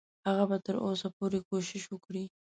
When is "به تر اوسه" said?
0.49-1.07